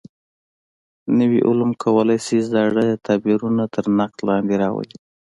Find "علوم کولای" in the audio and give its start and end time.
1.47-2.19